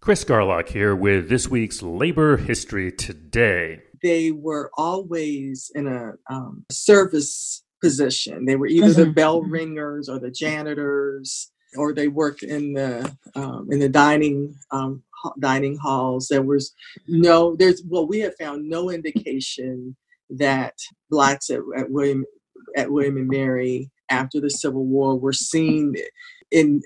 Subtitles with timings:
[0.00, 3.82] Chris Garlock here with this week's Labor History Today.
[4.02, 8.46] They were always in a um, service position.
[8.46, 9.00] They were either mm-hmm.
[9.02, 14.54] the bell ringers or the janitors, or they worked in the um, in the dining
[14.70, 15.02] um,
[15.38, 16.28] dining halls.
[16.28, 16.72] There was
[17.06, 19.94] no there's well we have found no indication
[20.30, 20.76] that
[21.10, 22.24] blacks at, at William
[22.74, 25.94] at William and Mary after the Civil War were seen
[26.50, 26.82] in,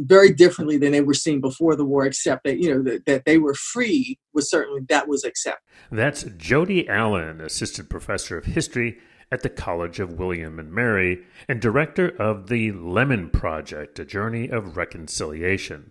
[0.00, 3.24] very differently than they were seen before the war, except that you know that, that
[3.24, 5.62] they were free was certainly that was accepted.
[5.90, 8.98] That's Jody Allen, assistant professor of history
[9.30, 14.48] at the College of William and Mary and director of the Lemon Project, a journey
[14.48, 15.90] of reconciliation.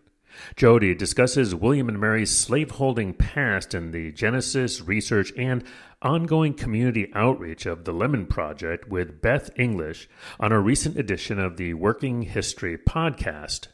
[0.56, 5.64] Jody discusses William and Mary's slaveholding past in the genesis, research, and
[6.02, 10.08] ongoing community outreach of the Lemon Project with Beth English
[10.40, 13.68] on a recent edition of the Working History podcast.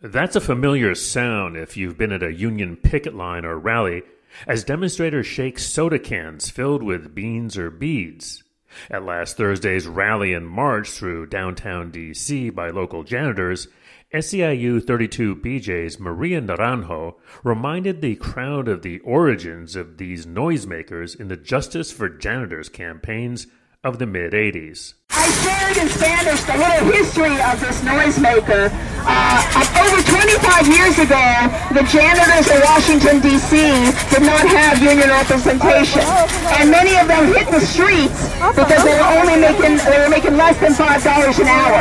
[0.00, 4.02] That's a familiar sound if you've been at a Union picket line or rally,
[4.46, 8.44] as demonstrators shake soda cans filled with beans or beads.
[8.90, 12.50] At last Thursday's rally and march through downtown D.C.
[12.50, 13.68] by local janitors,
[14.14, 21.36] SEIU 32BJ's Maria Naranjo reminded the crowd of the origins of these noisemakers in the
[21.36, 23.48] Justice for Janitors campaigns
[23.82, 24.94] of the mid 80s.
[25.10, 28.93] I shared in Spanish the little history of this noisemaker.
[29.06, 31.24] Uh, over 25 years ago,
[31.76, 33.56] the janitors in Washington, D.C.
[34.08, 36.02] did not have union representation.
[36.56, 40.36] And many of them hit the streets because they were only making, they were making
[40.36, 41.80] less than $5 an hour.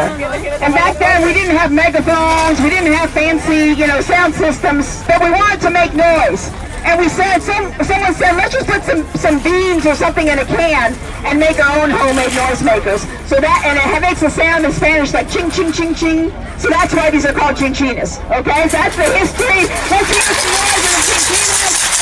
[0.60, 5.04] And back then, we didn't have megaphones, we didn't have fancy, you know, sound systems,
[5.08, 6.52] but we wanted to make noise.
[6.86, 10.39] And we said, some, someone said, let's just put some, some beans or something in
[10.39, 10.94] a can
[11.26, 13.08] and make our own homemade noisemakers.
[13.28, 16.30] So that, and it makes a sound in Spanish like ching, ching, ching, ching.
[16.59, 18.20] So that's why these are called chinchinas.
[18.39, 19.67] Okay, so that's the history.
[19.89, 21.94] Let's hear some noise of the chinchinas.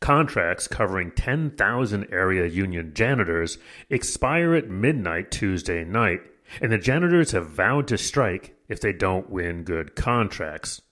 [0.00, 3.56] Contracts covering 10,000 area union janitors
[3.88, 6.20] expire at midnight Tuesday night
[6.60, 10.82] and the janitors have vowed to strike if they don't win good contracts.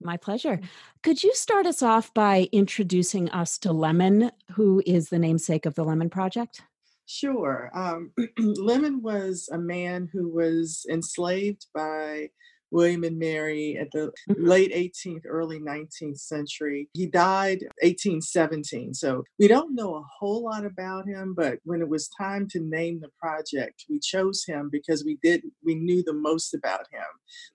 [0.00, 0.60] My pleasure.
[1.02, 5.74] Could you start us off by introducing us to Lemon, who is the namesake of
[5.74, 6.62] the Lemon Project?
[7.06, 7.70] Sure.
[7.74, 12.30] Um, Lemon was a man who was enslaved by
[12.70, 14.44] William and Mary at the mm-hmm.
[14.44, 16.88] late 18th, early 19th century.
[16.92, 18.94] He died 1817.
[18.94, 22.60] So we don't know a whole lot about him, but when it was time to
[22.60, 27.02] name the project, we chose him because we did we knew the most about him.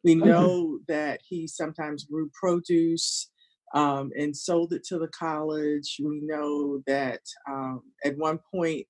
[0.04, 0.30] We mm-hmm.
[0.30, 0.76] know mm-hmm.
[0.88, 3.30] that he sometimes grew produce.
[3.74, 5.98] Um, and sold it to the college.
[6.02, 8.88] We know that um, at one point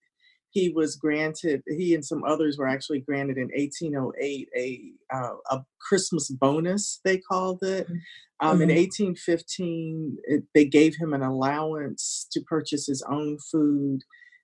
[0.55, 4.81] he was granted he and some others were actually granted in 1808 a
[5.13, 7.95] uh, a christmas bonus they called it mm,
[8.39, 8.69] um, mm-hmm.
[8.69, 13.99] in 1815 it, they gave him an allowance to purchase his own food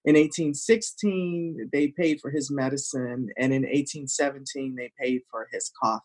[0.05, 6.03] in 1816 they paid for his medicine and in 1817 they paid for his coffin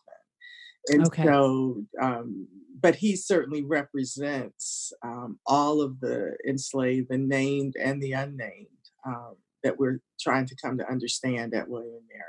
[0.87, 1.25] and okay.
[1.25, 2.47] so um,
[2.79, 8.67] but he certainly represents um, all of the enslaved the named and the unnamed
[9.05, 9.35] um,
[9.67, 12.23] that we're trying to come to understand at William and Mary.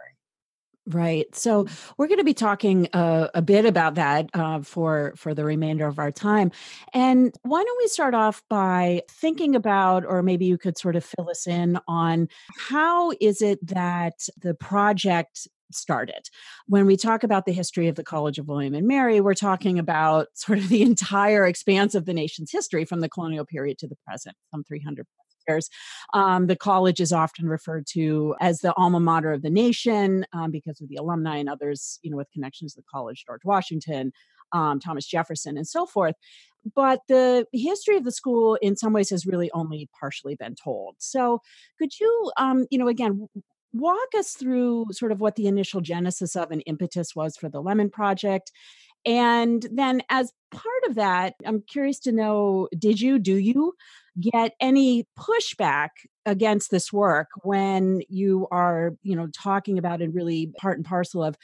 [0.88, 1.34] Right.
[1.34, 1.66] So
[1.98, 5.86] we're going to be talking uh, a bit about that uh, for for the remainder
[5.86, 6.50] of our time.
[6.94, 11.04] And why don't we start off by thinking about, or maybe you could sort of
[11.04, 16.30] fill us in on how is it that the project started.
[16.66, 19.78] When we talk about the history of the College of William and Mary, we're talking
[19.78, 23.88] about sort of the entire expanse of the nation's history from the colonial period to
[23.88, 25.06] the present, some 300
[25.48, 25.68] years.
[26.14, 30.50] Um, the college is often referred to as the alma mater of the nation um,
[30.50, 34.12] because of the alumni and others, you know, with connections to the college, George Washington,
[34.52, 36.14] um, Thomas Jefferson, and so forth.
[36.74, 40.96] But the history of the school, in some ways, has really only partially been told.
[40.98, 41.40] So,
[41.78, 43.28] could you, um, you know, again,
[43.72, 47.60] walk us through sort of what the initial genesis of an impetus was for the
[47.60, 48.50] Lemon Project
[49.08, 53.72] And then, as part of that, I'm curious to know did you, do you
[54.20, 55.88] get any pushback
[56.26, 61.24] against this work when you are, you know, talking about it really part and parcel
[61.24, 61.36] of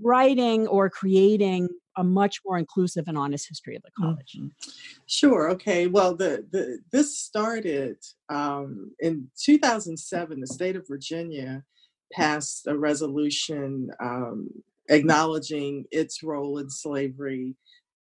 [0.00, 4.36] writing or creating a much more inclusive and honest history of the college.
[4.38, 4.70] Mm-hmm.
[5.06, 5.50] Sure.
[5.50, 5.88] Okay.
[5.88, 7.96] Well, the, the this started
[8.28, 10.38] um, in 2007.
[10.38, 11.64] The state of Virginia
[12.12, 14.50] passed a resolution um,
[14.88, 17.54] acknowledging its role in slavery,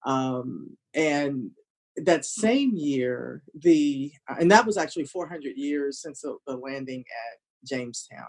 [0.05, 1.51] um, and
[1.97, 7.67] that same year, the and that was actually 400 years since the, the landing at
[7.67, 8.25] Jamestown,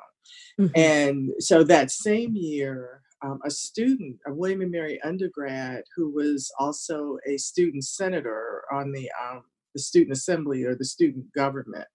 [0.60, 0.72] mm-hmm.
[0.74, 6.50] and so that same year um, a student, a William and Mary undergrad, who was
[6.58, 9.42] also a student senator on the um,
[9.74, 11.86] the student assembly or the student government,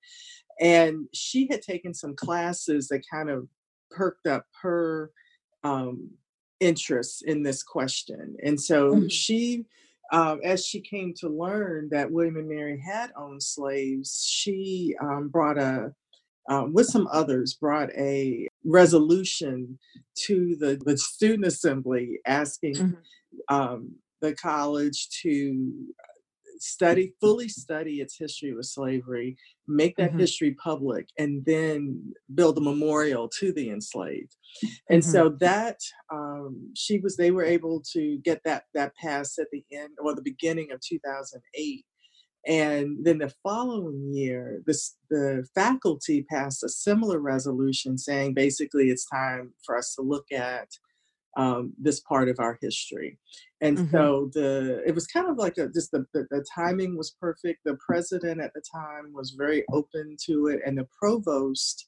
[0.60, 3.48] and she had taken some classes that kind of
[3.90, 5.12] perked up her
[5.64, 6.12] um,
[6.64, 9.08] interest in this question, and so mm-hmm.
[9.08, 9.66] she.
[10.12, 15.30] Um, as she came to learn that William and Mary had owned slaves, she um,
[15.30, 15.92] brought a
[16.50, 19.80] um, with some others, brought a resolution
[20.16, 23.56] to the, the student assembly asking mm-hmm.
[23.56, 25.72] um, the college to
[26.64, 29.36] study, fully study its history with slavery,
[29.68, 30.20] make that mm-hmm.
[30.20, 34.36] history public, and then build a memorial to the enslaved.
[34.90, 35.12] And mm-hmm.
[35.12, 35.80] so that
[36.12, 40.16] um, she was, they were able to get that that passed at the end or
[40.16, 41.86] the beginning of 2008.
[42.46, 49.06] And then the following year, this, the faculty passed a similar resolution saying basically it's
[49.06, 50.68] time for us to look at
[51.38, 53.18] um, this part of our history.
[53.64, 53.92] And mm-hmm.
[53.92, 57.62] so the it was kind of like a, just the, the, the timing was perfect.
[57.64, 61.88] The president at the time was very open to it, and the provost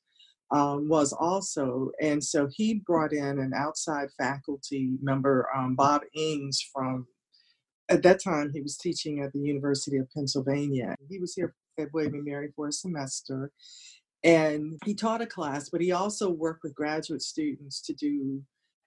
[0.51, 1.92] um, was also.
[2.01, 7.07] And so he brought in an outside faculty member, um, Bob Engs from
[7.89, 10.95] at that time he was teaching at the University of Pennsylvania.
[11.10, 13.51] He was here at William and Mary for a semester
[14.25, 18.42] and he taught a class, but he also worked with graduate students to do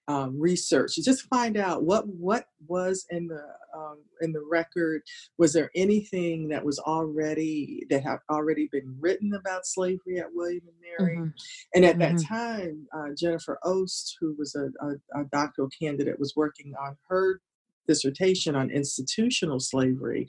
[0.08, 3.42] um, research to just find out what what was in the
[3.76, 5.02] um, in the record.
[5.36, 10.62] Was there anything that was already that had already been written about slavery at William
[10.66, 11.18] and Mary?
[11.18, 11.28] Mm-hmm.
[11.74, 12.16] And at mm-hmm.
[12.16, 16.96] that time, uh, Jennifer Oast, who was a, a, a doctoral candidate, was working on
[17.08, 17.40] her
[17.86, 20.26] dissertation on institutional slavery.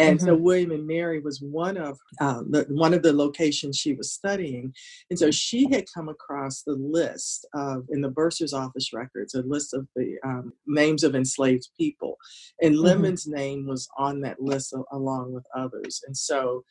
[0.00, 0.26] And mm-hmm.
[0.26, 4.12] so William and Mary was one of um, the, one of the locations she was
[4.12, 4.72] studying,
[5.10, 9.42] and so she had come across the list of in the bursar's office records, a
[9.42, 12.16] list of the um, names of enslaved people,
[12.62, 12.84] and mm-hmm.
[12.84, 16.02] Lemon's name was on that list along with others.
[16.06, 16.64] And so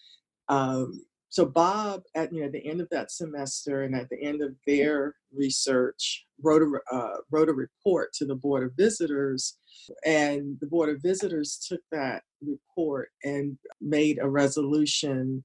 [0.47, 4.41] um, so Bob, at you know the end of that semester and at the end
[4.41, 9.57] of their research, wrote a uh, wrote a report to the Board of Visitors,
[10.05, 15.43] and the Board of Visitors took that report and made a resolution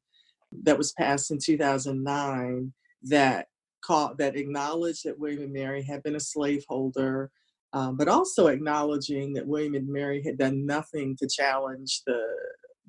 [0.63, 2.73] that was passed in 2009
[3.03, 3.49] that
[3.85, 7.31] called that acknowledged that William and Mary had been a slaveholder.
[7.75, 12.23] Um, but also acknowledging that William and Mary had done nothing to challenge the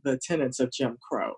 [0.03, 1.33] the tenets of Jim Crow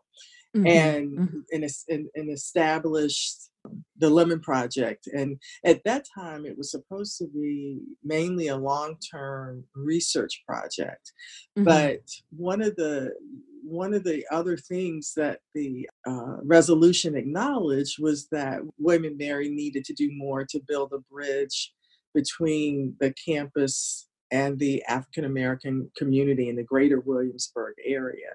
[0.55, 0.67] mm-hmm.
[0.67, 1.37] and, mm-hmm.
[1.51, 3.49] And, and, and established
[3.97, 5.07] the Lemon Project.
[5.07, 11.11] And at that time, it was supposed to be mainly a long term research project.
[11.57, 11.63] Mm-hmm.
[11.63, 13.13] But one of the
[13.63, 19.49] one of the other things that the uh, resolution acknowledged was that William and Mary
[19.49, 21.73] needed to do more to build a bridge
[22.13, 28.31] between the campus and the African American community in the greater Williamsburg area.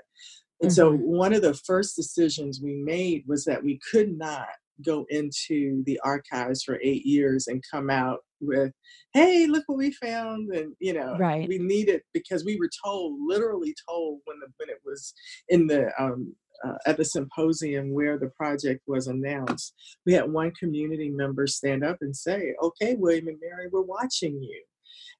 [0.62, 0.74] And mm-hmm.
[0.74, 4.46] so one of the first decisions we made was that we could not
[4.84, 8.72] go into the archives for eight years and come out with,
[9.12, 10.50] hey, look what we found.
[10.50, 11.48] And, you know, right.
[11.48, 15.12] we needed, because we were told, literally told when, the, when it was
[15.48, 19.74] in the, um, uh, at the symposium where the project was announced,
[20.06, 24.40] we had one community member stand up and say, okay, William and Mary, we're watching
[24.40, 24.62] you.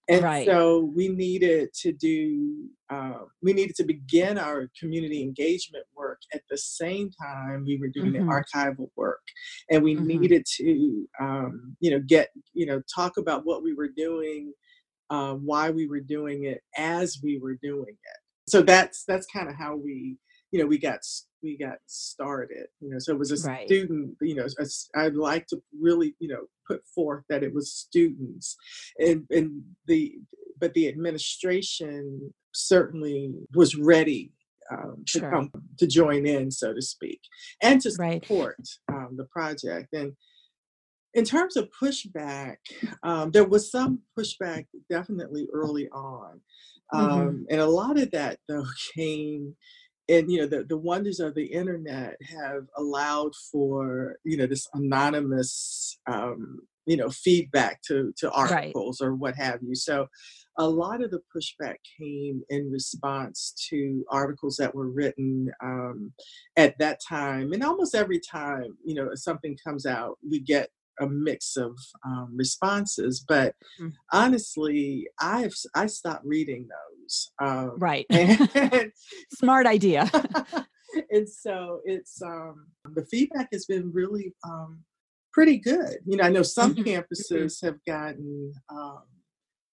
[0.09, 0.47] And right.
[0.47, 6.43] so we needed to do, uh, we needed to begin our community engagement work at
[6.51, 8.29] the same time we were doing mm-hmm.
[8.29, 9.23] the archival work.
[9.71, 10.07] And we mm-hmm.
[10.07, 14.53] needed to, um, you know, get, you know, talk about what we were doing,
[15.11, 18.51] uh, why we were doing it as we were doing it.
[18.51, 20.17] So that's, that's kind of how we,
[20.53, 21.01] you know, we got
[21.43, 23.67] we got started you know so it was a right.
[23.67, 24.47] student you know
[24.97, 28.57] i'd like to really you know put forth that it was students
[28.99, 30.15] and and the
[30.61, 34.31] but the administration certainly was ready
[34.71, 35.31] um, to sure.
[35.31, 37.21] come to join in so to speak
[37.63, 38.57] and to support
[38.89, 38.97] right.
[38.97, 40.13] um, the project and
[41.15, 42.57] in terms of pushback,
[43.03, 46.41] um, there was some pushback definitely early on.
[46.93, 47.43] Um, mm-hmm.
[47.51, 48.65] And a lot of that, though,
[48.97, 49.55] came
[50.09, 54.69] and you know the, the wonders of the internet have allowed for you know this
[54.75, 59.07] anonymous um, you know feedback to to articles right.
[59.07, 60.07] or what have you so
[60.59, 66.13] a lot of the pushback came in response to articles that were written um,
[66.57, 70.69] at that time and almost every time you know something comes out we get
[71.01, 73.89] a mix of um, responses but mm-hmm.
[74.13, 76.92] honestly i've i stopped reading those
[77.41, 78.93] um, right and,
[79.33, 80.11] smart idea
[81.11, 84.81] and so it's um, the feedback has been really um,
[85.33, 86.83] pretty good you know i know some mm-hmm.
[86.83, 87.01] Mm-hmm.
[87.01, 89.03] campuses have gotten um,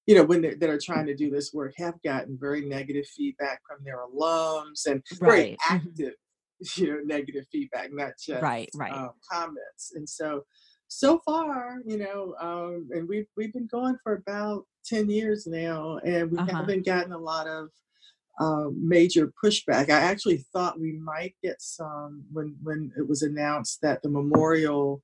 [0.05, 3.05] you know when they that are trying to do this work have gotten very negative
[3.05, 5.29] feedback from their alums and right.
[5.29, 6.13] very active
[6.77, 10.43] you know negative feedback not just right right um, comments and so
[10.89, 15.99] so far, you know, um, and we've we've been going for about ten years now,
[16.03, 16.57] and we uh-huh.
[16.57, 17.69] haven't gotten a lot of
[18.39, 19.89] uh, major pushback.
[19.89, 25.01] I actually thought we might get some when when it was announced that the memorial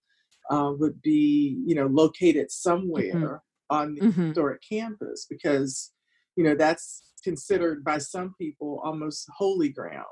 [0.50, 2.70] uh, would be, you know, located mm-hmm.
[2.70, 3.36] somewhere mm-hmm.
[3.75, 4.27] on the mm-hmm.
[4.27, 5.92] historic campus because,
[6.36, 10.06] you know, that's considered by some people almost holy ground.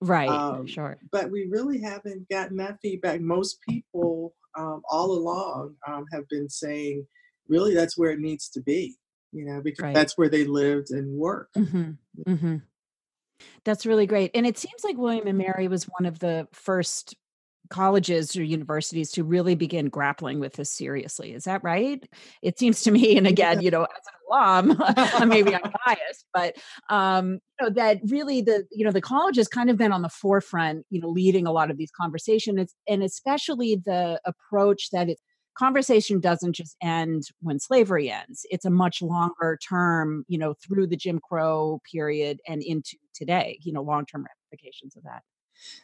[0.00, 0.28] Right.
[0.28, 0.98] Um, sure.
[1.10, 3.20] But we really haven't gotten that feedback.
[3.20, 7.06] Most people um, all along um, have been saying,
[7.48, 8.96] really, that's where it needs to be,
[9.32, 9.94] you know, because right.
[9.94, 11.54] that's where they lived and worked.
[11.54, 11.90] Mm-hmm.
[12.28, 12.56] Mm-hmm.
[13.64, 14.32] That's really great.
[14.34, 17.14] And it seems like William and Mary was one of the first
[17.68, 21.32] colleges or universities to really begin grappling with this seriously.
[21.32, 22.02] Is that right?
[22.42, 26.56] It seems to me, and again, you know, as an alum, maybe I'm biased, but
[26.90, 30.02] um, you know, that really the you know the college has kind of been on
[30.02, 35.08] the forefront, you know, leading a lot of these conversations, and especially the approach that
[35.08, 35.18] it
[35.58, 40.86] conversation doesn't just end when slavery ends it's a much longer term you know through
[40.86, 45.22] the jim crow period and into today you know long term ramifications of that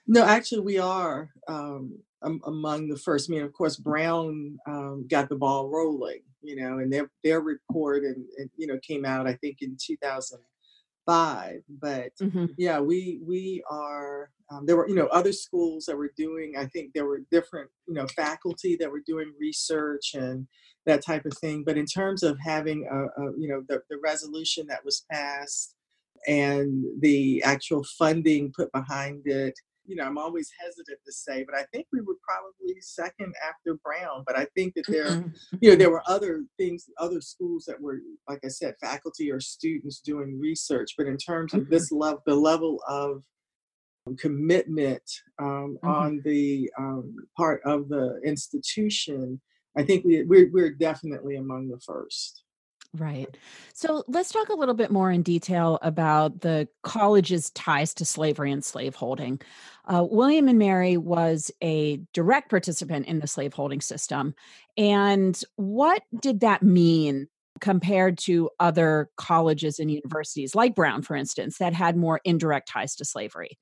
[0.06, 3.30] no, actually, we are um, among the first.
[3.30, 7.40] I mean, of course, Brown um, got the ball rolling, you know, and their their
[7.40, 11.60] report and, and you know came out I think in 2005.
[11.68, 12.46] But mm-hmm.
[12.56, 14.30] yeah, we we are.
[14.50, 16.54] Um, there were you know other schools that were doing.
[16.58, 20.46] I think there were different you know faculty that were doing research and
[20.86, 21.64] that type of thing.
[21.64, 25.74] But in terms of having a, a you know the, the resolution that was passed
[26.26, 29.54] and the actual funding put behind it.
[29.86, 33.78] You know, I'm always hesitant to say, but I think we were probably second after
[33.84, 34.24] Brown.
[34.26, 35.56] But I think that there, mm-hmm.
[35.60, 39.40] you know, there were other things, other schools that were, like I said, faculty or
[39.40, 40.94] students doing research.
[40.96, 41.62] But in terms mm-hmm.
[41.62, 43.22] of this level, the level of
[44.18, 45.02] commitment
[45.38, 45.88] um, mm-hmm.
[45.88, 49.40] on the um, part of the institution,
[49.76, 52.43] I think we, we're, we're definitely among the first.
[52.96, 53.36] Right.
[53.72, 58.52] So let's talk a little bit more in detail about the college's ties to slavery
[58.52, 59.40] and slaveholding.
[59.86, 64.34] Uh, William and Mary was a direct participant in the slaveholding system.
[64.76, 67.26] And what did that mean
[67.60, 72.94] compared to other colleges and universities, like Brown, for instance, that had more indirect ties
[72.96, 73.58] to slavery?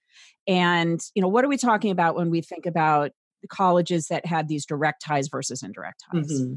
[0.46, 4.26] And, you know, what are we talking about when we think about the colleges that
[4.26, 6.30] had these direct ties versus indirect ties?
[6.30, 6.54] Mm-hmm.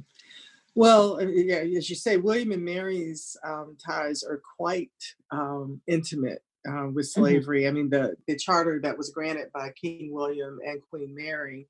[0.75, 4.91] Well, uh, yeah, as you say, William and Mary's um, ties are quite
[5.31, 7.21] um, intimate uh, with mm-hmm.
[7.21, 7.61] slavery.
[7.61, 7.69] Mm-hmm.
[7.69, 11.69] I mean, the, the charter that was granted by King William and Queen Mary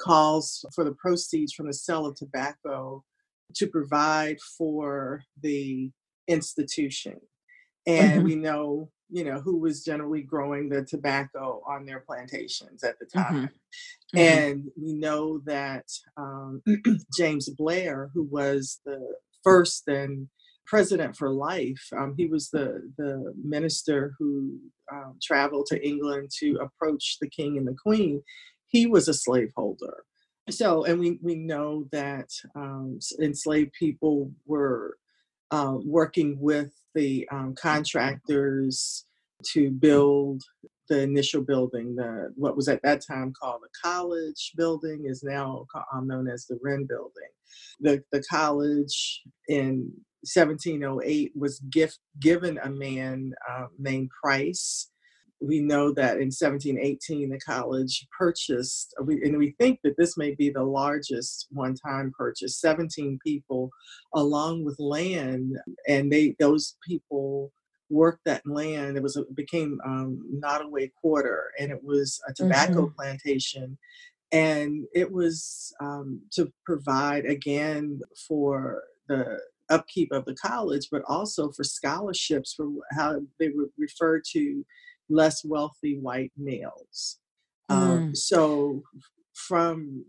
[0.00, 3.04] calls for the proceeds from the sale of tobacco
[3.54, 5.90] to provide for the
[6.26, 7.20] institution.
[7.86, 8.24] And mm-hmm.
[8.24, 13.06] we know you know, who was generally growing the tobacco on their plantations at the
[13.06, 13.20] mm-hmm.
[13.20, 13.50] time.
[14.14, 14.18] Mm-hmm.
[14.18, 15.84] And we know that
[16.16, 16.62] um,
[17.16, 20.28] James Blair, who was the first and
[20.66, 24.58] president for life, um, he was the, the minister who
[24.92, 28.22] um, traveled to England to approach the king and the queen.
[28.68, 30.02] He was a slaveholder.
[30.50, 34.96] So, and we, we know that um, enslaved people were
[35.50, 39.04] uh, working with the um, contractors
[39.52, 40.42] to build
[40.88, 41.94] the initial building.
[41.94, 46.46] The what was at that time called the college building is now um, known as
[46.46, 47.30] the Wren building.
[47.80, 54.90] The the college in 1708 was gift given a man uh, named Price.
[55.40, 60.50] We know that in 1718 the college purchased, and we think that this may be
[60.50, 62.60] the largest one-time purchase.
[62.60, 63.70] 17 people,
[64.14, 67.52] along with land, and they those people
[67.90, 68.96] worked that land.
[68.96, 72.94] It was a, it became um, Nottoway Quarter, and it was a tobacco mm-hmm.
[72.96, 73.78] plantation.
[74.32, 79.38] and it was um, to provide again for the
[79.70, 84.64] upkeep of the college, but also for scholarships for how they would refer to
[85.08, 87.18] less wealthy white males.
[87.68, 87.90] Um, mm.
[87.90, 88.82] Um, so
[89.34, 90.04] from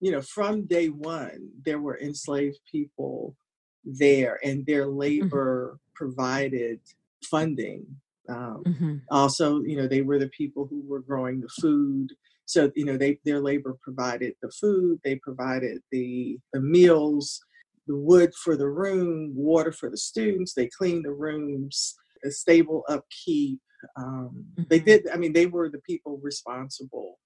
[0.00, 3.36] you know from day one, there were enslaved people
[3.84, 4.98] there, and their mm-hmm.
[4.98, 5.76] labor mm-hmm.
[5.94, 6.80] provided
[7.24, 7.86] funding.
[8.28, 8.96] Um, mm-hmm.
[9.10, 12.12] Also, you know, they were the people who were growing the food.
[12.46, 17.40] So, you know, they their labor provided the food, they provided the the meals,
[17.86, 20.54] the wood for the room, water for the students.
[20.54, 21.94] They cleaned the rooms,
[22.24, 23.60] a stable upkeep.
[23.96, 24.62] Um, mm-hmm.
[24.68, 25.08] They did.
[25.12, 27.18] I mean, they were the people responsible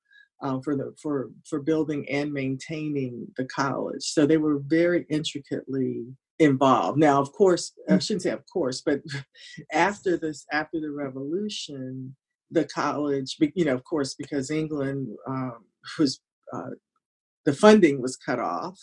[0.42, 4.02] uh, for the for for building and maintaining the college.
[4.02, 6.04] So they were very intricately
[6.38, 6.98] involved.
[6.98, 8.02] Now, of course, I mm.
[8.02, 9.00] shouldn't say of course, but
[9.72, 12.14] after this, after the revolution,
[12.50, 15.64] the college, you know, of course, because England um,
[15.98, 16.20] was
[16.52, 16.70] uh,
[17.44, 18.78] the funding was cut off.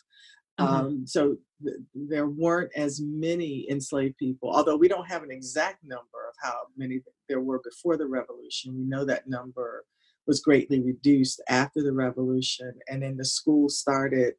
[0.59, 0.75] Uh-huh.
[0.75, 5.83] Um, so th- there weren't as many enslaved people, although we don't have an exact
[5.83, 8.77] number of how many there were before the revolution.
[8.77, 9.85] We know that number
[10.27, 14.35] was greatly reduced after the revolution, and then the school started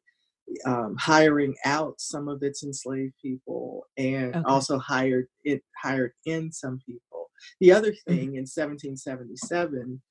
[0.65, 4.43] um, hiring out some of its enslaved people and okay.
[4.45, 7.29] also hired it hired in some people.
[7.59, 8.11] The other mm-hmm.
[8.11, 8.37] thing mm-hmm.
[8.37, 10.01] in 1777,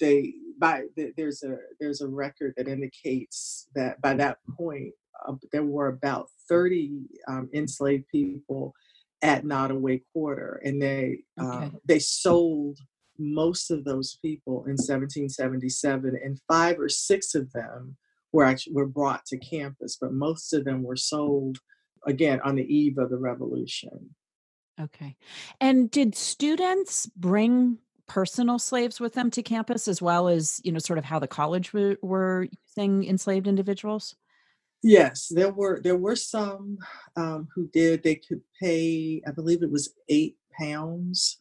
[0.00, 0.82] they by
[1.16, 4.92] there's a there's a record that indicates that by that point
[5.26, 8.74] uh, there were about 30 um, enslaved people
[9.22, 11.70] at Nottoway Quarter, and they uh, okay.
[11.86, 12.78] they sold
[13.18, 17.96] most of those people in 1777, and five or six of them
[18.32, 21.58] were actually were brought to campus, but most of them were sold
[22.06, 24.14] again on the eve of the revolution.
[24.80, 25.16] Okay,
[25.60, 30.78] and did students bring personal slaves with them to campus as well as you know
[30.78, 34.14] sort of how the college were, were using enslaved individuals
[34.84, 36.76] Yes, there were there were some
[37.16, 38.02] um, who did.
[38.02, 41.40] They could pay, I believe it was eight pounds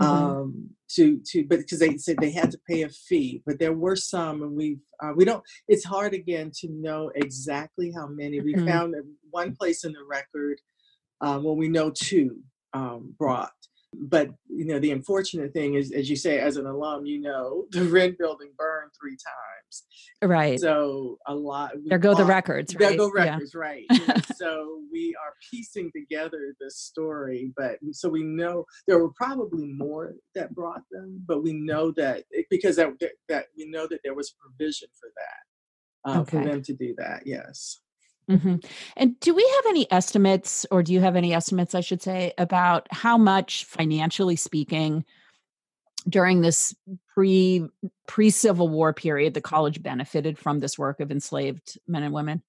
[0.00, 0.12] mm-hmm.
[0.12, 3.42] um, to to, but because they said they had to pay a fee.
[3.44, 5.42] But there were some, and we uh, we don't.
[5.66, 8.40] It's hard again to know exactly how many.
[8.40, 8.68] We mm-hmm.
[8.68, 8.94] found
[9.30, 10.60] one place in the record.
[11.20, 12.38] Um, well, we know two
[12.72, 13.50] um, brought
[14.00, 17.64] but you know the unfortunate thing is as you say as an alum you know
[17.70, 19.84] the Wren building burned three times
[20.22, 22.88] right so a lot there go the records right?
[22.88, 23.60] there go records yeah.
[23.60, 23.84] right
[24.36, 30.14] so we are piecing together this story but so we know there were probably more
[30.34, 32.92] that brought them but we know that because that,
[33.28, 36.38] that we know that there was provision for that uh, okay.
[36.38, 37.80] for them to do that yes
[38.30, 38.56] Mm-hmm.
[38.96, 42.32] And do we have any estimates, or do you have any estimates, I should say,
[42.38, 45.04] about how much financially speaking
[46.08, 46.74] during this
[47.14, 47.66] pre
[48.06, 52.42] pre Civil War period the college benefited from this work of enslaved men and women?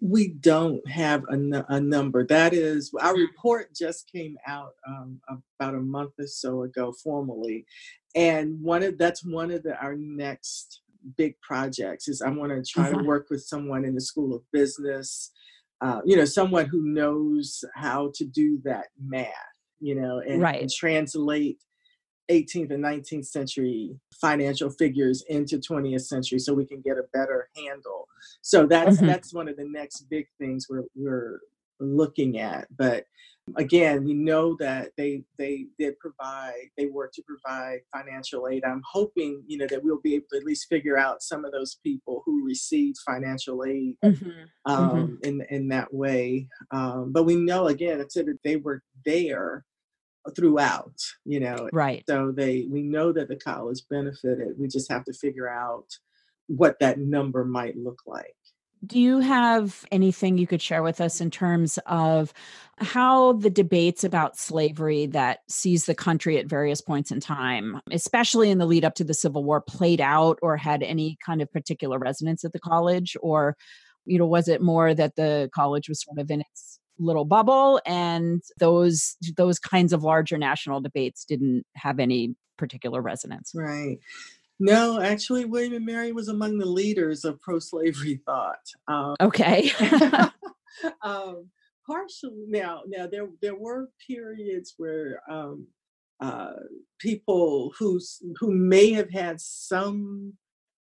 [0.00, 2.26] We don't have a, a number.
[2.26, 3.26] That is, our mm.
[3.26, 5.20] report just came out um,
[5.58, 7.64] about a month or so ago formally,
[8.14, 10.82] and one of that's one of the, our next
[11.16, 13.06] big projects is I want to try to mm-hmm.
[13.06, 15.30] work with someone in the School of Business,
[15.80, 19.30] uh, you know, someone who knows how to do that math,
[19.80, 20.60] you know, and, right.
[20.60, 21.58] and translate
[22.30, 27.48] 18th and 19th century financial figures into 20th century so we can get a better
[27.56, 28.08] handle.
[28.42, 29.06] So that's mm-hmm.
[29.06, 31.40] that's one of the next big things we're we're
[31.80, 32.68] looking at.
[32.76, 33.04] But
[33.56, 38.64] again, we know that they they did provide, they work to provide financial aid.
[38.64, 41.52] I'm hoping, you know, that we'll be able to at least figure out some of
[41.52, 44.30] those people who received financial aid mm-hmm.
[44.64, 45.14] Um, mm-hmm.
[45.22, 46.48] in in that way.
[46.70, 49.64] Um, but we know again, it's said that they were there
[50.34, 51.68] throughout, you know.
[51.72, 52.02] Right.
[52.08, 54.58] So they we know that the college benefited.
[54.58, 55.86] We just have to figure out
[56.48, 58.34] what that number might look like.
[58.84, 62.32] Do you have anything you could share with us in terms of
[62.78, 68.50] how the debates about slavery that seized the country at various points in time, especially
[68.50, 71.50] in the lead up to the Civil War, played out or had any kind of
[71.50, 73.16] particular resonance at the college?
[73.22, 73.56] Or,
[74.04, 77.80] you know, was it more that the college was sort of in its little bubble
[77.84, 83.52] and those those kinds of larger national debates didn't have any particular resonance?
[83.54, 83.98] Right.
[84.58, 88.66] No, actually, William and Mary was among the leaders of pro-slavery thought.
[88.88, 89.70] Um, okay.
[91.02, 91.50] um,
[91.86, 95.66] partially now, now there there were periods where um,
[96.20, 96.52] uh,
[96.98, 98.00] people who
[98.38, 100.32] who may have had some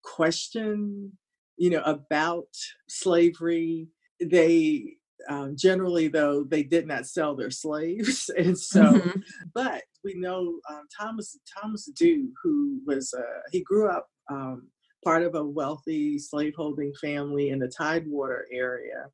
[0.04, 1.12] question,
[1.58, 2.48] you know, about
[2.88, 3.90] slavery,
[4.22, 4.98] they
[5.30, 8.84] um, generally, though, they did not sell their slaves, and so.
[8.84, 9.20] Mm-hmm.
[9.54, 14.68] But we know um, Thomas Thomas Dew, who was uh, he grew up um,
[15.04, 19.06] part of a wealthy slaveholding family in the Tidewater area.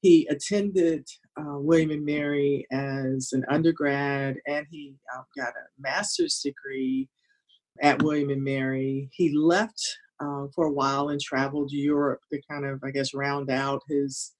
[0.00, 1.06] He attended
[1.38, 7.08] uh, William and Mary as an undergrad, and he uh, got a master's degree
[7.82, 9.08] at William and Mary.
[9.12, 9.80] He left
[10.20, 14.32] uh, for a while and traveled Europe to kind of, I guess, round out his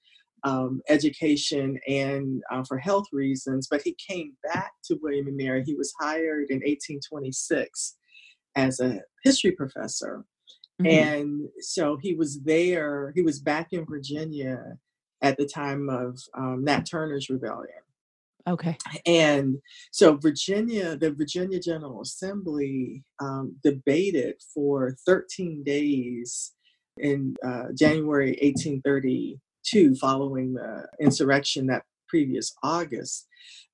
[0.45, 3.67] um, education and uh, for health reasons.
[3.71, 5.65] But he came back to William and Mary.
[5.65, 7.97] He was hired in 1826
[8.57, 10.25] as a history professor.
[10.81, 10.87] Mm-hmm.
[10.87, 14.77] And so he was there, he was back in Virginia
[15.23, 17.79] at the time of um, Nat Turner's rebellion.
[18.47, 18.77] Okay.
[19.07, 19.57] And
[19.91, 26.53] so Virginia, the Virginia General Assembly um, debated for 13 days
[26.99, 28.37] in uh, January
[29.73, 33.27] 1832, following the insurrection that previous August.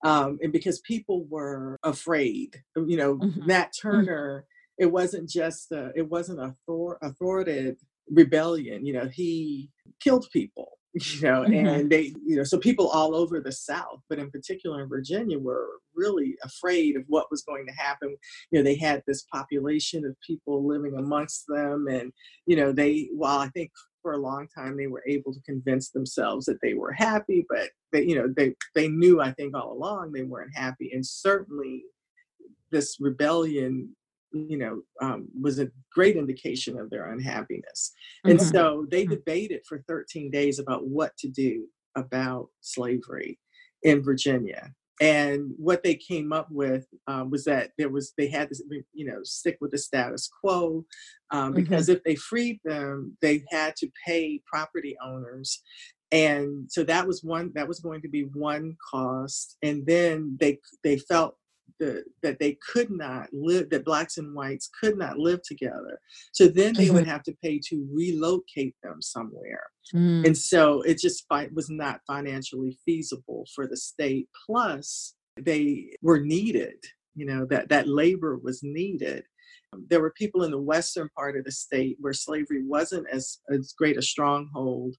[0.05, 3.46] Um, and because people were afraid, you know, mm-hmm.
[3.46, 3.88] Nat mm-hmm.
[3.88, 4.85] Turner, mm-hmm.
[4.85, 7.76] it wasn't just, a, it wasn't a author- authoritative
[8.11, 11.66] rebellion, you know, he killed people you know, mm-hmm.
[11.66, 15.38] and they, you know, so people all over the South, but in particular in Virginia,
[15.38, 18.16] were really afraid of what was going to happen.
[18.50, 22.12] You know, they had this population of people living amongst them, and
[22.46, 23.70] you know, they, while I think
[24.02, 27.70] for a long time they were able to convince themselves that they were happy, but
[27.92, 31.84] they, you know, they they knew I think all along they weren't happy, and certainly
[32.70, 33.94] this rebellion
[34.32, 37.92] you know, um, was a great indication of their unhappiness.
[38.24, 38.48] And mm-hmm.
[38.48, 39.14] so they mm-hmm.
[39.14, 43.38] debated for 13 days about what to do about slavery
[43.82, 44.72] in Virginia.
[45.00, 48.56] And what they came up with um, was that there was they had to
[48.92, 50.84] you know stick with the status quo
[51.30, 51.96] um, because mm-hmm.
[51.96, 55.62] if they freed them, they had to pay property owners
[56.12, 60.58] and so that was one that was going to be one cost and then they
[60.82, 61.36] they felt
[61.78, 65.98] the, that they could not live, that blacks and whites could not live together.
[66.33, 67.11] So then they would mm-hmm.
[67.11, 69.66] have to pay to relocate them somewhere.
[69.94, 70.26] Mm.
[70.26, 74.28] And so it just was not financially feasible for the state.
[74.46, 76.76] Plus, they were needed,
[77.14, 79.24] you know, that, that labor was needed.
[79.88, 83.72] There were people in the western part of the state where slavery wasn't as, as
[83.78, 84.96] great a stronghold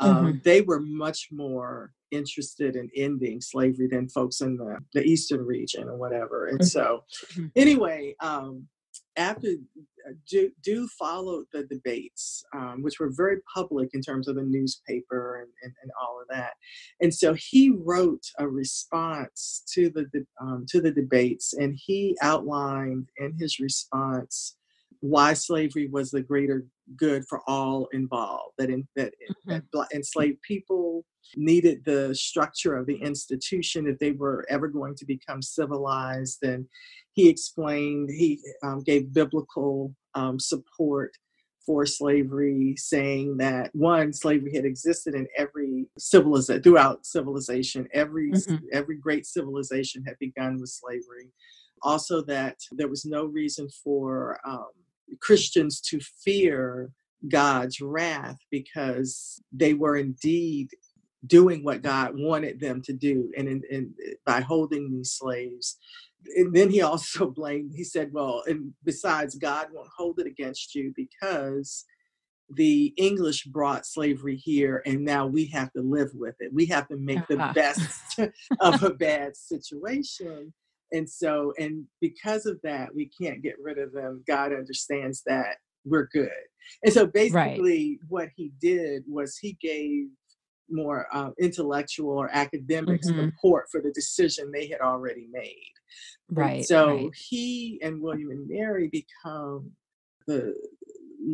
[0.00, 0.38] um, mm-hmm.
[0.44, 5.88] they were much more interested in ending slavery than folks in the, the eastern region
[5.88, 6.46] or whatever.
[6.46, 6.66] And mm-hmm.
[6.66, 7.46] so, mm-hmm.
[7.54, 8.66] anyway, um,
[9.16, 14.36] after uh, Dew, Dew followed the debates, um, which were very public in terms of
[14.36, 16.52] the newspaper and, and, and, all of that.
[17.00, 20.06] And so he wrote a response to the
[20.40, 24.56] um, to the debates, and he outlined in his response
[25.00, 28.54] why slavery was the greater good for all involved.
[28.58, 29.12] That, in, that,
[29.48, 29.58] mm-hmm.
[29.72, 31.04] that enslaved people
[31.36, 36.42] needed the structure of the institution if they were ever going to become civilized.
[36.42, 36.66] And
[37.12, 41.12] he explained, he um, gave biblical um, support
[41.66, 47.86] for slavery, saying that one, slavery had existed in every civilization throughout civilization.
[47.92, 48.56] Every mm-hmm.
[48.72, 51.30] every great civilization had begun with slavery.
[51.82, 54.70] Also, that there was no reason for um,
[55.20, 56.90] Christians to fear
[57.28, 60.68] God's wrath because they were indeed
[61.26, 63.94] doing what God wanted them to do, and, in, in,
[64.24, 65.76] by holding these slaves.
[66.36, 67.72] And then he also blamed.
[67.74, 71.84] He said, "Well, and besides, God won't hold it against you because."
[72.52, 76.52] the English brought slavery here, and now we have to live with it.
[76.52, 78.18] We have to make the best
[78.60, 80.52] of a bad situation
[80.92, 85.56] and so and because of that we can't get rid of them god understands that
[85.84, 86.30] we're good
[86.84, 88.08] and so basically right.
[88.08, 90.06] what he did was he gave
[90.72, 93.28] more uh, intellectual or academic mm-hmm.
[93.28, 95.72] support for the decision they had already made
[96.30, 97.10] right and so right.
[97.14, 99.70] he and william and mary become
[100.26, 100.54] the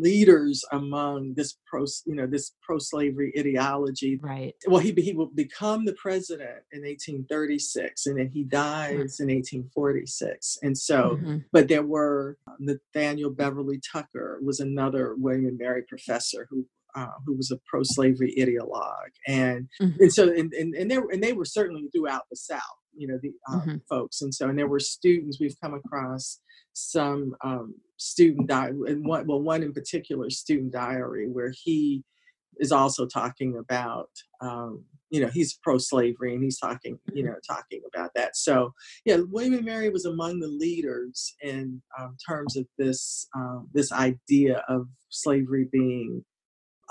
[0.00, 5.84] leaders among this pro you know this pro-slavery ideology right well he, he will become
[5.84, 11.38] the president in 1836 and then he dies in 1846 and so mm-hmm.
[11.52, 17.36] but there were nathaniel beverley tucker was another william and mary professor who uh, who
[17.36, 20.02] was a pro-slavery ideologue, and mm-hmm.
[20.02, 22.62] and so and, and and they and they were certainly throughout the South,
[22.96, 23.76] you know, the um, mm-hmm.
[23.88, 26.40] folks, and so and there were students we've come across
[26.76, 32.04] some um, student diary, well, one in particular student diary where he
[32.58, 34.10] is also talking about,
[34.42, 38.36] um, you know, he's pro-slavery and he's talking, you know, talking about that.
[38.36, 38.72] So,
[39.04, 43.90] yeah, William and Mary was among the leaders in um, terms of this um, this
[43.92, 46.24] idea of slavery being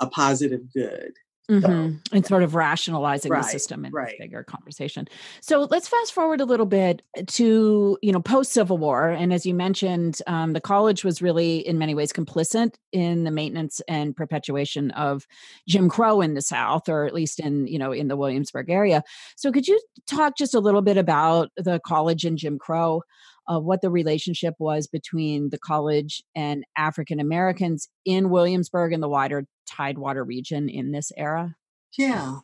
[0.00, 1.12] a positive good
[1.50, 1.64] Mm-hmm.
[1.64, 4.08] So, and sort of rationalizing right, the system in right.
[4.08, 5.06] this bigger conversation.
[5.40, 9.46] So let's fast forward a little bit to you know post Civil War, and as
[9.46, 14.16] you mentioned, um, the college was really in many ways complicit in the maintenance and
[14.16, 15.24] perpetuation of
[15.68, 19.04] Jim Crow in the South, or at least in you know in the Williamsburg area.
[19.36, 23.02] So could you talk just a little bit about the college and Jim Crow?
[23.48, 29.08] Uh, what the relationship was between the college and African Americans in Williamsburg and the
[29.08, 31.56] wider Tidewater region in this era?
[31.96, 32.38] Yeah.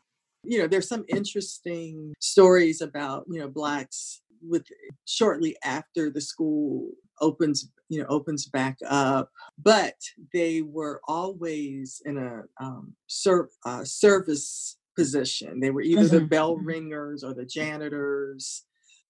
[0.45, 4.67] You know, there's some interesting stories about, you know, blacks with
[5.07, 9.31] shortly after the school opens you know opens back up
[9.63, 9.95] but
[10.33, 16.17] they were always in a um, ser- uh, service position they were either mm-hmm.
[16.17, 16.67] the bell mm-hmm.
[16.67, 18.65] ringers or the janitors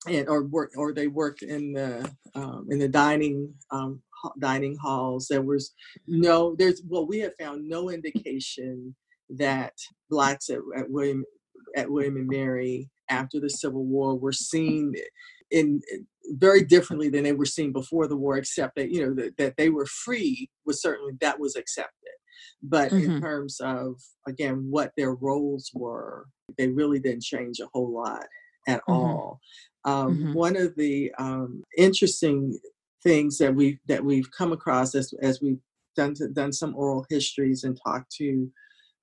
[0.09, 4.03] and or work or they worked in the um, in the dining um,
[4.41, 5.29] dining halls.
[5.29, 5.73] There was
[6.07, 8.95] no there's well we have found no indication
[9.31, 9.75] that
[10.11, 11.25] blacks at, at William
[11.77, 14.95] at William and Mary after the Civil War were seen
[15.51, 15.81] in,
[16.31, 19.57] very differently than they were seen before the war, except that you know that, that
[19.57, 21.93] they were free was certainly that was accepted.
[22.63, 23.13] But mm-hmm.
[23.13, 26.27] in terms of again what their roles were,
[26.59, 28.25] they really didn't change a whole lot
[28.67, 28.93] at mm-hmm.
[28.93, 29.41] all.
[29.85, 30.33] Um, mm-hmm.
[30.35, 32.59] One of the um, interesting
[33.03, 35.61] things that we that we've come across as as we've
[35.97, 38.51] done to, done some oral histories and talked to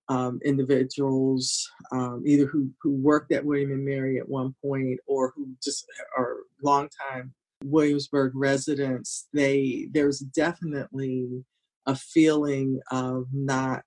[0.08, 5.34] um, individuals um, either who who worked at William and Mary at one point or
[5.36, 5.86] who just
[6.17, 9.28] are longtime Williamsburg residents.
[9.34, 11.43] They there's definitely
[11.86, 13.86] a feeling of not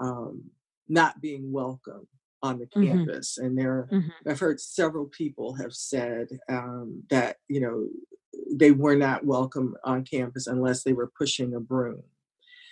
[0.00, 0.50] um,
[0.88, 2.06] not being welcome
[2.44, 2.86] on the mm-hmm.
[2.86, 4.28] campus and there mm-hmm.
[4.28, 7.88] i've heard several people have said um, that you know
[8.52, 12.02] they were not welcome on campus unless they were pushing a broom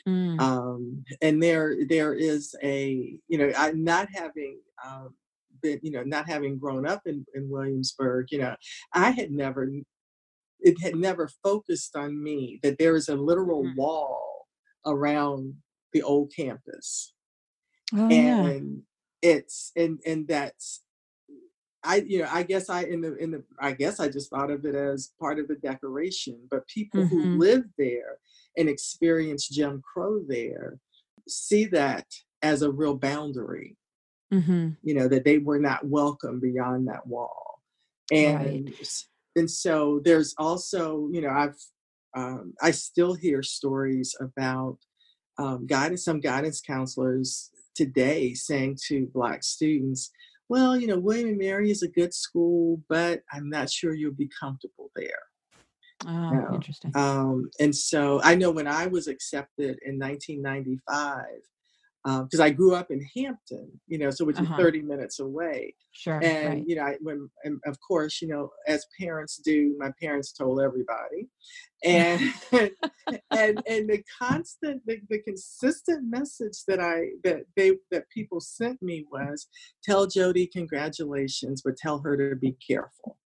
[0.06, 0.38] mm.
[0.40, 5.14] um, and there there is a you know i not having um,
[5.62, 8.54] been you know not having grown up in, in williamsburg you know
[8.92, 9.66] i had never
[10.60, 13.74] it had never focused on me that there is a literal mm.
[13.74, 14.46] wall
[14.84, 15.54] around
[15.94, 17.14] the old campus
[17.96, 18.82] oh, and
[19.22, 20.82] it's and and that's
[21.84, 24.50] I you know I guess I in the in the I guess I just thought
[24.50, 27.16] of it as part of the decoration, but people mm-hmm.
[27.16, 28.18] who live there
[28.56, 30.78] and experience Jim Crow there
[31.28, 32.06] see that
[32.42, 33.76] as a real boundary.
[34.32, 34.70] Mm-hmm.
[34.82, 37.60] You know that they were not welcome beyond that wall,
[38.10, 39.04] and right.
[39.36, 41.56] and so there's also you know I've
[42.16, 44.78] um, I still hear stories about
[45.38, 50.10] um, guidance some guidance counselors today saying to black students,
[50.48, 54.12] well, you know, William and Mary is a good school, but I'm not sure you'll
[54.12, 55.22] be comfortable there.
[56.06, 56.92] Oh, interesting.
[56.94, 61.24] Um, and so I know when I was accepted in 1995,
[62.04, 64.54] because um, I grew up in Hampton, you know, so which uh-huh.
[64.54, 65.74] is 30 minutes away.
[65.92, 66.20] Sure.
[66.22, 66.64] And right.
[66.66, 70.60] you know, I, when and of course, you know, as parents do, my parents told
[70.60, 71.28] everybody,
[71.84, 72.20] and
[73.30, 78.82] and and the constant, the, the consistent message that I that they that people sent
[78.82, 79.46] me was,
[79.84, 83.18] tell Jody congratulations, but tell her to be careful.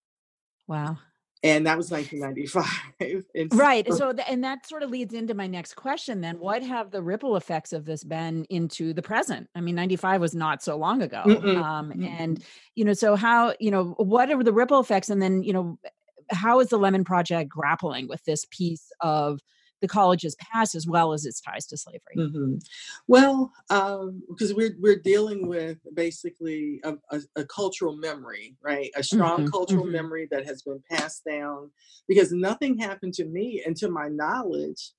[0.68, 0.98] Wow
[1.42, 6.20] and that was 1995 right so and that sort of leads into my next question
[6.20, 10.20] then what have the ripple effects of this been into the present i mean 95
[10.20, 11.62] was not so long ago Mm-mm.
[11.62, 12.42] um, and
[12.74, 15.78] you know so how you know what are the ripple effects and then you know
[16.30, 19.40] how is the lemon project grappling with this piece of
[19.80, 22.16] the college's past as well as its ties to slavery?
[22.16, 22.56] Mm-hmm.
[23.08, 28.90] Well, because um, we're we're dealing with basically a, a, a cultural memory, right?
[28.96, 29.50] A strong mm-hmm.
[29.50, 29.92] cultural mm-hmm.
[29.92, 31.70] memory that has been passed down.
[32.08, 34.92] Because nothing happened to me, and to my knowledge,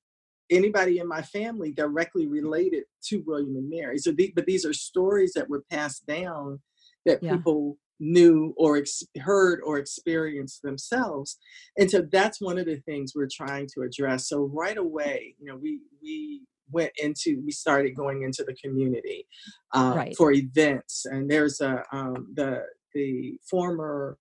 [0.50, 3.98] anybody in my family directly related to William and Mary.
[3.98, 6.60] So, the, but these are stories that were passed down
[7.06, 7.36] that yeah.
[7.36, 11.38] people knew or ex- heard or experienced themselves
[11.78, 15.46] and so that's one of the things we're trying to address so right away you
[15.46, 19.26] know we we went into we started going into the community
[19.74, 20.16] uh, right.
[20.18, 22.62] for events and there's a um, the
[22.94, 24.18] the former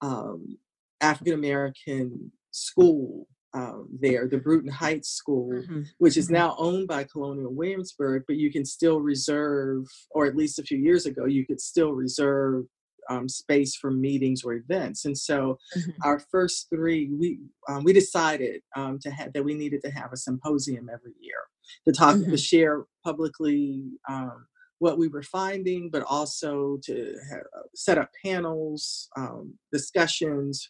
[0.00, 0.58] um,
[1.00, 5.82] african american school um, there, the Bruton Heights School, mm-hmm.
[5.98, 6.36] which is mm-hmm.
[6.36, 10.78] now owned by Colonial Williamsburg, but you can still reserve, or at least a few
[10.78, 12.64] years ago, you could still reserve
[13.08, 15.04] um, space for meetings or events.
[15.04, 15.90] And so mm-hmm.
[16.02, 17.38] our first three, we
[17.68, 21.42] um, we decided um, to have that we needed to have a symposium every year
[21.86, 22.30] to talk mm-hmm.
[22.30, 24.46] to share publicly um,
[24.78, 30.68] what we were finding, but also to have, uh, set up panels, um, discussions.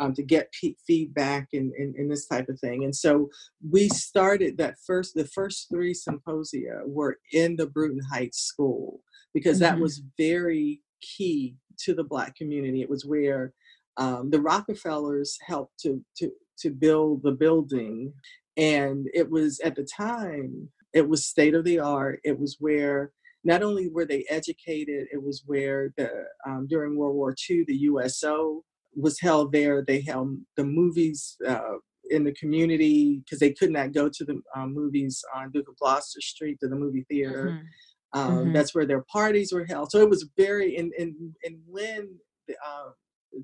[0.00, 2.82] Um, to get p- feedback and, and, and, this type of thing.
[2.82, 3.28] And so
[3.70, 9.02] we started that first, the first three symposia were in the Bruton Heights School
[9.34, 9.76] because mm-hmm.
[9.76, 12.82] that was very key to the black community.
[12.82, 13.52] It was where
[13.96, 18.12] um, the Rockefellers helped to to to build the building,
[18.56, 22.20] and it was at the time it was state of the art.
[22.24, 23.12] It was where
[23.44, 26.10] not only were they educated, it was where the
[26.46, 28.62] um, during World War II the USO
[28.94, 29.82] was held there.
[29.86, 31.78] They held the movies uh,
[32.10, 35.76] in the community because they could not go to the um, movies on Duke of
[35.78, 37.50] Gloucester Street to the movie theater.
[37.50, 37.66] Mm-hmm.
[38.14, 38.52] Um, mm-hmm.
[38.52, 39.90] That's where their parties were held.
[39.90, 42.16] So it was very and and and when
[42.50, 42.90] uh,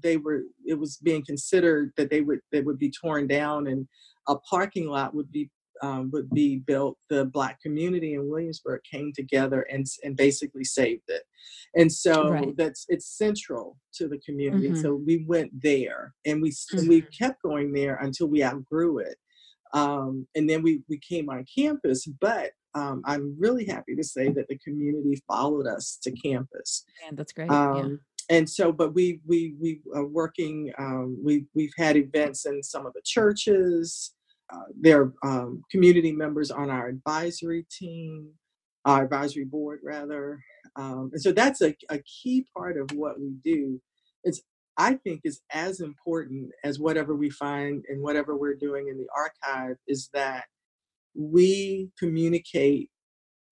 [0.03, 3.89] they were, it was being considered that they would they would be torn down and
[4.29, 5.51] a parking lot would be
[5.83, 11.05] um, would be built, the black community in Williamsburg came together and and basically saved
[11.09, 11.23] it.
[11.75, 12.57] And so right.
[12.57, 14.71] that's it's central to the community.
[14.71, 14.81] Mm-hmm.
[14.81, 16.89] So we went there and we mm-hmm.
[16.89, 19.17] we kept going there until we outgrew it.
[19.75, 24.29] Um, and then we we came on campus, but um, I'm really happy to say
[24.31, 26.85] that the community followed us to campus.
[27.07, 27.51] And that's great.
[27.51, 27.97] Um, yeah
[28.31, 32.85] and so but we we we are working um, we we've had events in some
[32.85, 34.13] of the churches
[34.51, 38.31] uh, they're um, community members on our advisory team,
[38.85, 40.43] our advisory board rather.
[40.77, 43.81] Um, and so that's a, a key part of what we do.
[44.25, 44.41] It's
[44.79, 49.09] I think is as important as whatever we find and whatever we're doing in the
[49.15, 50.45] archive is that
[51.19, 52.91] we communicate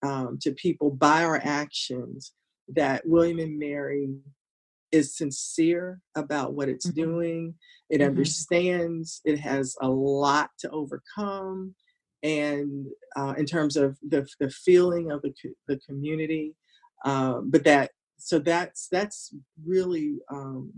[0.01, 2.31] um, to people by our actions
[2.69, 4.09] that William and Mary
[4.91, 7.01] is sincere about what it's mm-hmm.
[7.01, 7.55] doing.
[7.89, 8.09] It mm-hmm.
[8.09, 9.21] understands.
[9.25, 11.75] It has a lot to overcome,
[12.23, 15.33] and uh, in terms of the the feeling of the
[15.67, 16.55] the community,
[17.05, 19.33] uh, but that so that's that's
[19.65, 20.71] really um,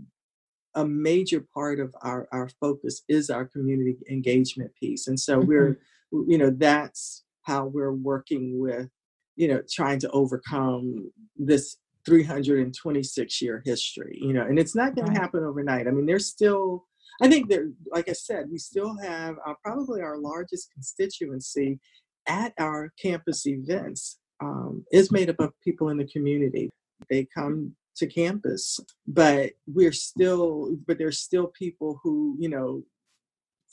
[0.74, 5.48] a major part of our our focus is our community engagement piece, and so mm-hmm.
[5.48, 5.78] we're
[6.12, 8.88] you know that's how we're working with
[9.36, 15.06] you know trying to overcome this 326 year history you know and it's not going
[15.08, 15.14] right.
[15.14, 15.86] to happen overnight.
[15.86, 16.86] I mean there's still
[17.22, 21.78] i think that like i said we still have uh, probably our largest constituency
[22.26, 26.70] at our campus events um, is made up of people in the community.
[27.10, 32.82] They come to campus but we're still but there's still people who you know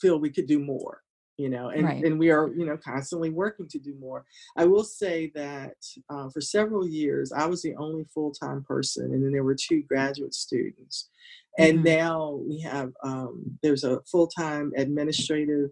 [0.00, 1.02] feel we could do more
[1.38, 2.04] you know and, right.
[2.04, 4.24] and we are you know constantly working to do more
[4.56, 5.76] i will say that
[6.10, 9.82] uh, for several years i was the only full-time person and then there were two
[9.82, 11.08] graduate students
[11.58, 11.96] and mm-hmm.
[11.96, 15.70] now we have um, there's a full-time administrative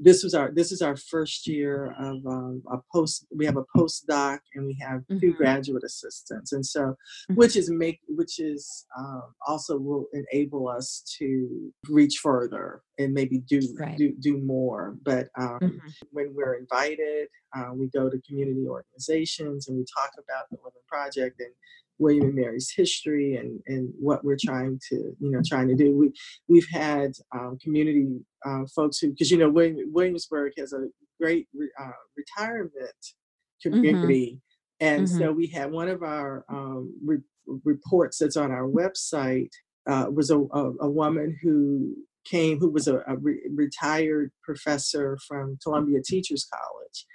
[0.00, 3.64] this was our this is our first year of um, a post we have a
[3.76, 5.18] postdoc and we have mm-hmm.
[5.18, 7.34] two graduate assistants and so mm-hmm.
[7.34, 13.38] which is make which is um, also will enable us to reach further and maybe
[13.48, 13.96] do right.
[13.96, 15.88] do, do more but um, mm-hmm.
[16.10, 20.82] when we're invited uh, we go to community organizations and we talk about the Lemon
[20.86, 21.52] Project and
[21.98, 25.96] William and Mary's history and, and what we're trying to, you know, trying to do.
[25.96, 26.12] We,
[26.48, 28.08] we've had um, community
[28.44, 30.86] uh, folks who, because, you know, William, Williamsburg has a
[31.20, 33.70] great re, uh, retirement mm-hmm.
[33.70, 34.40] community.
[34.80, 34.86] Mm-hmm.
[34.86, 35.18] And mm-hmm.
[35.18, 37.18] so we had one of our um, re-
[37.64, 39.50] reports that's on our website
[39.88, 41.94] uh, was a, a, a, woman who
[42.26, 47.06] came, who was a, a re- retired professor from Columbia Teachers College.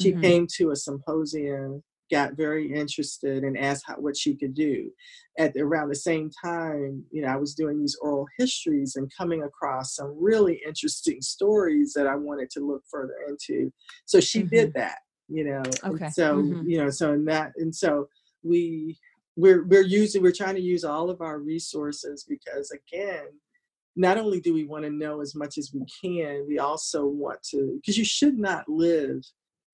[0.00, 0.22] She mm-hmm.
[0.22, 4.90] came to a symposium got very interested and asked how, what she could do.
[5.38, 9.42] At around the same time, you know, I was doing these oral histories and coming
[9.42, 13.72] across some really interesting stories that I wanted to look further into.
[14.04, 14.54] So she mm-hmm.
[14.54, 14.98] did that,
[15.28, 15.62] you know.
[15.84, 16.04] Okay.
[16.04, 16.68] And so mm-hmm.
[16.68, 18.08] you know, so in that, and so
[18.42, 18.98] we
[19.36, 23.24] we're we're using we're trying to use all of our resources because again
[23.96, 27.42] not only do we want to know as much as we can we also want
[27.42, 29.22] to because you should not live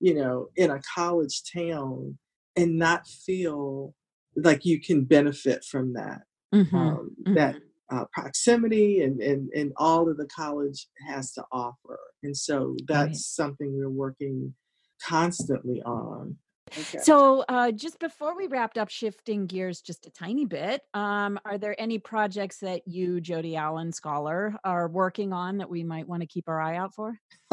[0.01, 2.17] you know in a college town
[2.57, 3.95] and not feel
[4.37, 6.23] like you can benefit from that
[6.55, 6.75] mm-hmm.
[6.77, 7.35] Um, mm-hmm.
[7.35, 7.57] that
[7.91, 13.07] uh, proximity and, and and all of the college has to offer and so that's
[13.07, 13.17] right.
[13.17, 14.55] something we're working
[15.03, 16.37] constantly on
[16.77, 16.99] Okay.
[16.99, 21.59] So, uh, just before we wrapped up, shifting gears just a tiny bit, um, are
[21.59, 26.23] there any projects that you, Jody Allen Scholar, are working on that we might want
[26.23, 27.19] to keep our eye out for?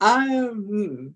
[0.00, 1.06] um, hmm.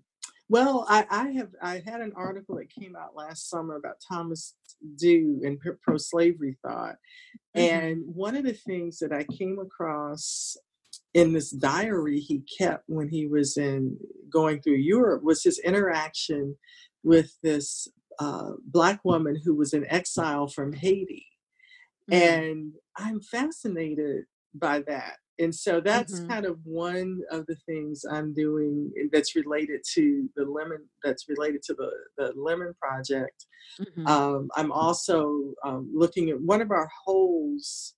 [0.49, 4.55] Well, I, I have I had an article that came out last summer about Thomas
[4.97, 6.95] Dew and pro slavery thought,
[7.55, 7.59] mm-hmm.
[7.59, 10.57] and one of the things that I came across
[11.13, 13.97] in this diary he kept when he was in
[14.31, 16.55] going through Europe was his interaction
[17.03, 17.87] with this
[18.19, 21.27] uh, black woman who was in exile from Haiti,
[22.11, 22.23] mm-hmm.
[22.23, 24.25] and I'm fascinated
[24.55, 26.27] by that And so that's Mhm.
[26.27, 31.63] kind of one of the things I'm doing that's related to the lemon, that's related
[31.63, 33.45] to the, the lemon project.
[33.79, 34.07] Mhm.
[34.07, 37.95] Um, I'm also um, looking at one of our holes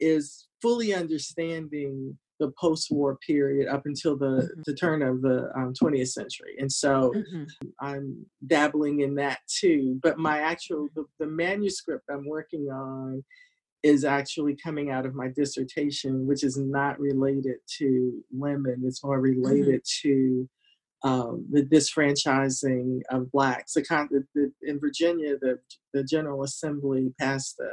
[0.00, 4.64] is fully understanding the post-war period up until the, Mhm.
[4.64, 6.56] the turn of the um, 20th century.
[6.58, 7.48] And so Mhm.
[7.80, 9.98] I'm dabbling in that too.
[10.02, 13.24] But my actual the, the manuscript I'm working on
[13.82, 18.82] is actually coming out of my dissertation, which is not related to women.
[18.84, 20.48] It's more related to
[21.04, 23.72] um, the disfranchising of blacks.
[23.74, 25.58] The, con- the, the, in Virginia, the
[25.92, 27.70] the General Assembly passed the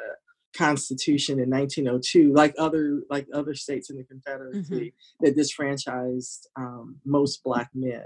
[0.55, 7.43] Constitution in 1902, like other like other states in the Confederacy, that disfranchised um, most
[7.43, 8.03] black men.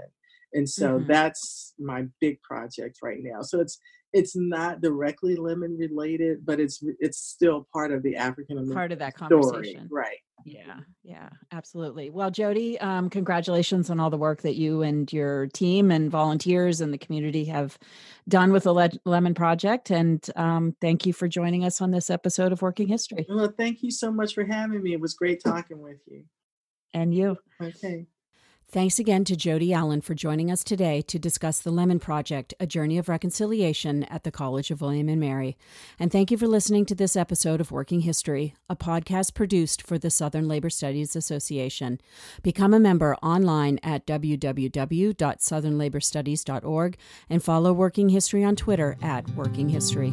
[0.52, 1.06] And so Mhm.
[1.08, 3.40] that's my big project right now.
[3.42, 3.78] So it's
[4.14, 8.92] it's not directly lemon related, but it's it's still part of the African American Part
[8.92, 9.88] of that story, conversation.
[9.90, 10.18] right?
[10.46, 12.10] Yeah, yeah, absolutely.
[12.10, 16.80] Well, Jody, um, congratulations on all the work that you and your team and volunteers
[16.80, 17.78] and the community have
[18.28, 19.90] done with the Le- Lemon Project.
[19.90, 23.26] And um, thank you for joining us on this episode of Working History.
[23.28, 24.92] Well, thank you so much for having me.
[24.92, 26.24] It was great talking with you.
[26.92, 27.38] And you.
[27.60, 28.06] Okay.
[28.74, 32.66] Thanks again to Jody Allen for joining us today to discuss the Lemon Project, a
[32.66, 35.56] journey of reconciliation at the College of William and Mary.
[35.96, 39.96] And thank you for listening to this episode of Working History, a podcast produced for
[39.96, 42.00] the Southern Labor Studies Association.
[42.42, 46.96] Become a member online at www.southernlaborstudies.org
[47.30, 50.12] and follow Working History on Twitter at Working History.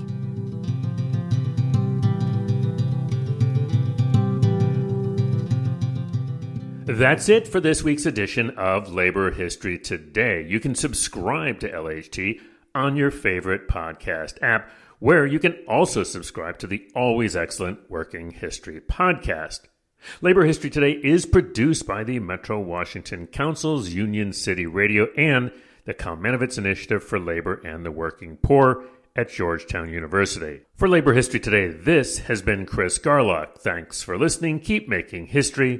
[6.84, 10.44] That's it for this week's edition of Labor History Today.
[10.44, 12.42] You can subscribe to LHT
[12.74, 14.68] on your favorite podcast app,
[14.98, 19.60] where you can also subscribe to the always excellent Working History podcast.
[20.22, 25.52] Labor History Today is produced by the Metro Washington Council's Union City Radio and
[25.86, 30.62] the Kalmanovitz Initiative for Labor and the Working Poor at Georgetown University.
[30.78, 33.60] For Labor History Today, this has been Chris Garlock.
[33.60, 34.60] Thanks for listening.
[34.60, 35.80] Keep making history